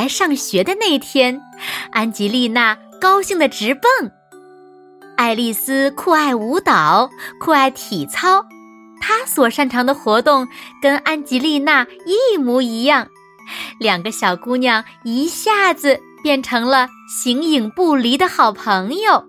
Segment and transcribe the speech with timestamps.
[0.00, 1.38] 来上学的那天，
[1.92, 4.10] 安吉丽娜高兴的直蹦。
[5.14, 8.42] 爱丽丝酷爱舞蹈，酷爱体操，
[8.98, 10.48] 她所擅长的活动
[10.80, 13.06] 跟安吉丽娜一模一样，
[13.78, 16.88] 两个小姑娘一下子变成了
[17.22, 19.22] 形影不离的好朋友。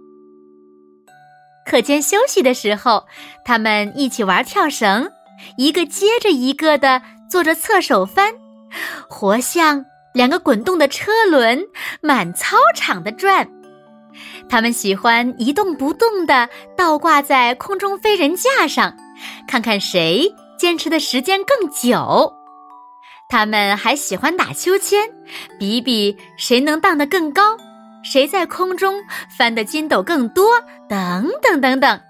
[1.65, 3.03] 课间休息的时候，
[3.43, 5.11] 他们一起玩跳绳，
[5.57, 8.33] 一个接着一个的做着侧手翻。
[9.09, 9.83] 活像
[10.13, 11.65] 两个滚动的车轮，
[12.01, 13.47] 满操场的转。
[14.49, 18.93] 他们喜欢一动不动地倒挂在空中飞人架上，
[19.47, 22.33] 看看谁坚持的时间更久。
[23.29, 25.09] 他们还喜欢打秋千，
[25.57, 27.55] 比比谁能荡得更高，
[28.03, 29.01] 谁在空中
[29.37, 30.59] 翻的筋斗更多，
[30.89, 32.01] 等等等等。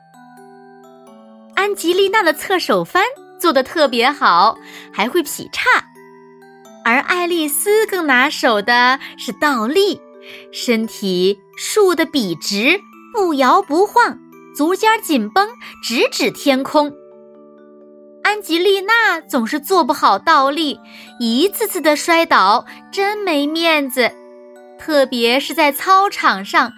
[1.53, 3.03] 安吉丽娜的侧手翻
[3.39, 4.57] 做得特别好，
[4.91, 5.69] 还会劈叉。
[6.83, 10.01] 而爱丽丝更拿手的是倒立，
[10.51, 12.79] 身体竖得笔直，
[13.13, 14.17] 不摇不晃，
[14.55, 15.47] 足尖紧绷，
[15.83, 16.91] 直指天空。
[18.23, 20.79] 安吉丽娜总是做不好倒立，
[21.19, 24.11] 一次次的摔倒，真没面子，
[24.79, 26.71] 特别是在操场上，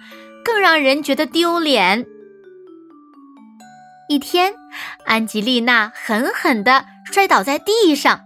[0.44, 2.06] 更让人觉得丢脸。
[4.08, 4.54] 一天，
[5.06, 8.20] 安吉丽娜狠狠地摔倒在地上。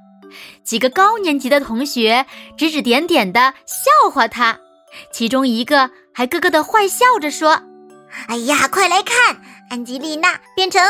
[0.64, 4.58] 几个高年级的同学指指点点的笑话他，
[5.12, 7.62] 其中一个还咯咯的坏笑着说
[8.28, 9.40] ：“哎呀，快来看，
[9.70, 10.82] 安吉丽娜变成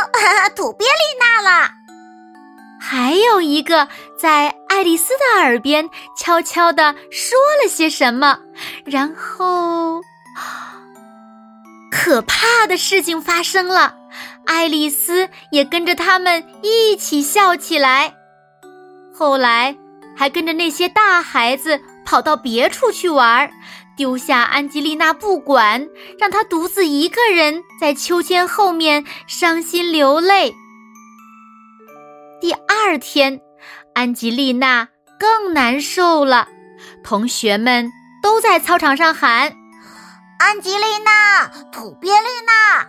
[0.57, 1.71] 土鳖丽娜了。”
[2.81, 8.39] 还有一个在爱丽丝的耳边悄悄地说了些什么，
[8.85, 10.01] 然后，
[11.91, 13.97] 可怕的事情发生了，
[14.47, 18.15] 爱丽丝也跟着他们一起笑起来。
[19.19, 19.77] 后来，
[20.15, 23.51] 还跟着那些大孩子跑到别处去玩，
[23.97, 25.89] 丢下安吉丽娜不管，
[26.21, 30.55] 让她独自一个人在秋千后面伤心流泪。
[32.41, 33.41] 第二天，
[33.93, 34.87] 安吉丽娜
[35.19, 36.47] 更难受了，
[37.03, 37.91] 同学们
[38.23, 39.53] 都在操场上喊
[40.39, 42.87] ：“安吉丽娜，土鳖丽娜！”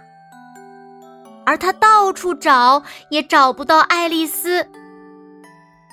[1.48, 4.70] 而她到处找，也找不到爱丽丝。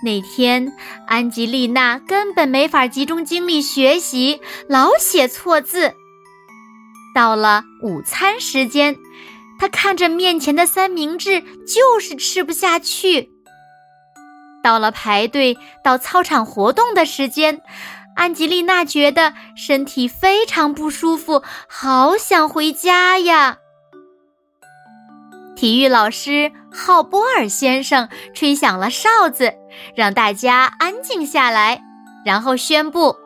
[0.03, 0.73] 那天，
[1.07, 5.95] 安吉丽娜根本没法集中精力学习，老写错字。
[7.15, 8.97] 到了午餐时间，
[9.59, 13.31] 她看着面前的三明治，就是吃不下去。
[14.63, 17.63] 到了排队到操场活动的时间，
[18.17, 23.59] 安吉丽娜觉得身体非常不舒服，好想回家呀。
[25.57, 29.55] 体育老师浩波尔先生吹响了哨子，
[29.95, 31.83] 让大家安静下来，
[32.27, 33.17] 然后宣布：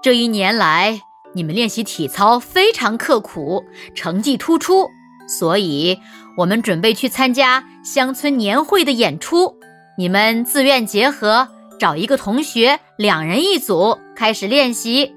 [0.00, 1.00] 这一年来，
[1.34, 3.64] 你们练习体操非常刻苦，
[3.96, 4.88] 成绩突出，
[5.28, 5.98] 所以
[6.36, 9.52] 我们准备去参加乡村年会的演出。
[9.98, 11.48] 你们自愿结合，
[11.80, 15.16] 找一个同学，两人一组，开始练习。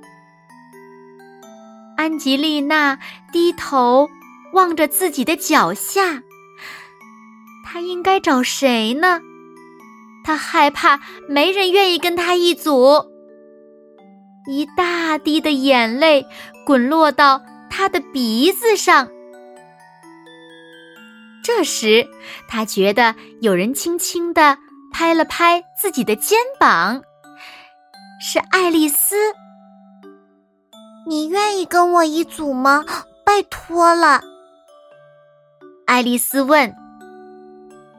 [1.96, 2.98] 安吉丽娜
[3.32, 4.10] 低头。
[4.56, 6.24] 望着自己的脚下，
[7.66, 9.20] 他应该找谁呢？
[10.24, 13.06] 他害怕没人愿意跟他一组。
[14.48, 16.26] 一大滴的眼泪
[16.66, 19.10] 滚落到他的鼻子上。
[21.44, 22.08] 这时，
[22.48, 24.58] 他觉得有人轻轻的
[24.94, 27.02] 拍了拍自己的肩膀，
[28.22, 29.16] 是爱丽丝。
[31.06, 32.86] 你愿意跟我一组吗？
[33.26, 34.22] 拜托了。
[35.86, 36.76] 爱丽丝问：“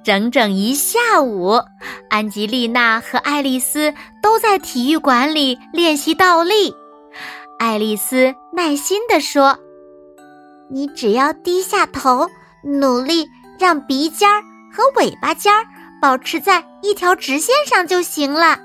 [0.02, 1.62] 整整一下午，
[2.10, 6.74] 安吉丽娜和爱丽丝都在体育馆里练习倒立。”
[7.60, 9.56] 爱丽丝耐心地说
[10.68, 12.28] ：“你只要低下头，
[12.64, 14.42] 努力让鼻尖儿
[14.72, 15.64] 和尾巴尖儿
[16.02, 18.58] 保持在一条直线上就行了。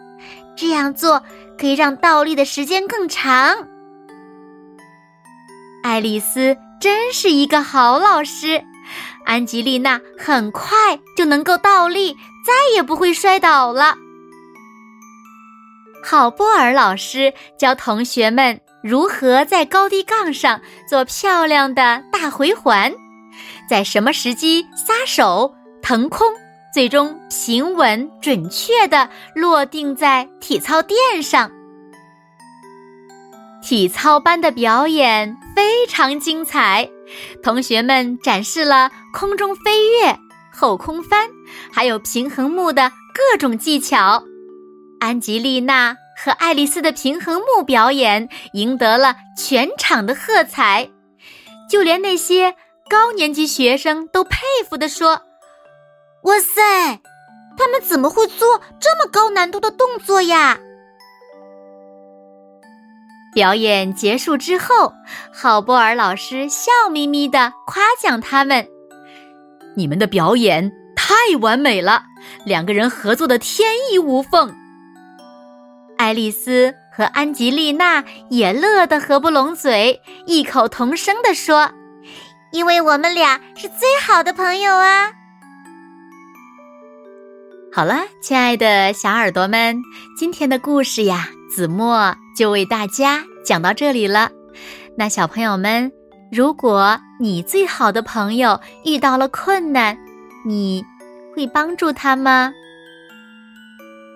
[0.58, 1.22] 这样做
[1.60, 3.68] 可以让倒立的时间更长。”
[5.84, 8.64] 爱丽丝真是一个好老师。
[9.26, 12.14] 安吉丽娜很快就能够倒立，
[12.46, 13.96] 再也不会摔倒了。
[16.04, 20.60] 郝波尔老师教同学们如何在高低杠上
[20.90, 22.92] 做漂亮的大回环，
[23.70, 26.28] 在什么时机撒手腾空，
[26.74, 31.52] 最终平稳准确地落定在体操垫上。
[33.62, 36.90] 体操班的表演非常精彩，
[37.44, 40.18] 同学们展示了空中飞跃、
[40.54, 41.30] 后空翻，
[41.72, 44.24] 还有平衡木的各种技巧。
[45.00, 50.90] 安吉丽娜和爱丽丝的平衡木表演赢得了全场的喝彩，
[51.70, 52.56] 就连那些
[52.90, 54.38] 高年级学生都佩
[54.70, 55.22] 服地说
[56.24, 57.00] ：“哇塞，
[57.58, 60.60] 他们怎么会做这么高难度的动作呀？”
[63.34, 64.94] 表演结束之后，
[65.34, 68.68] 郝波尔老师笑眯眯地夸奖他们
[69.76, 72.04] ：“你们的表演太完美了，
[72.46, 74.54] 两个人合作的天衣无缝。”
[75.98, 81.72] 爱丽丝和安吉丽娜也乐得合不拢嘴，异口同声地说
[82.52, 85.12] ：“因为我们俩是最好的朋友啊！”
[87.74, 89.82] 好了，亲爱的小耳朵们，
[90.18, 94.30] 今天的故事呀，子墨就为大家讲到这里了。
[94.98, 95.90] 那小朋友们，
[96.34, 99.98] 如果你最好的朋友遇到了困难，
[100.46, 100.84] 你
[101.34, 102.52] 会帮助他吗？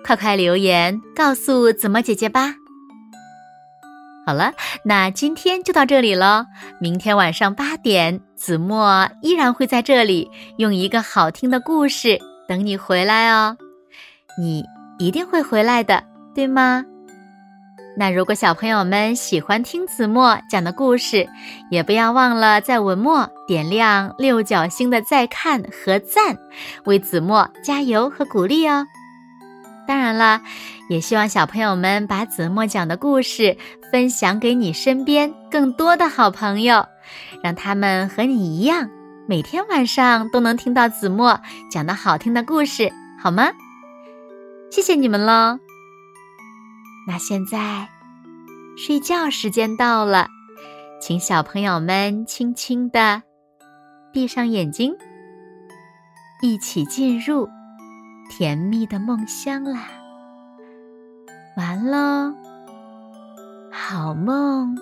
[0.04, 2.54] 快快留言告诉子墨姐姐吧！
[4.26, 4.52] 好了，
[4.84, 6.44] 那今天就到这里喽。
[6.78, 13.56] 明天晚上八点，子墨依然会在这里，用一个好听的故事等你回来哦。
[14.38, 14.64] 你
[14.98, 16.02] 一定会回来的，
[16.34, 16.84] 对吗？
[17.98, 21.26] 那如果小朋友们喜欢听子墨讲的故事，
[21.70, 26.36] 也不要忘了在文末点亮六角星的再看和赞，
[26.84, 28.86] 为子墨加油和鼓励哦。
[29.86, 30.42] 当然了，
[30.90, 33.56] 也希望小朋友们把子墨讲的故事
[33.90, 36.84] 分享给你身边更多的好朋友，
[37.42, 38.90] 让他们和你一样，
[39.28, 43.50] 每天晚上都能听到子墨讲的好听的故事，好吗？
[44.70, 45.58] 谢谢你们喽。
[47.08, 47.88] 那现在
[48.76, 50.28] 睡觉时间到了，
[51.00, 53.22] 请小朋友们轻轻的
[54.12, 54.96] 闭上眼睛，
[56.40, 57.48] 一起进入。
[58.28, 59.88] 甜蜜的梦乡啦，
[61.56, 62.34] 完喽，
[63.70, 64.76] 好梦。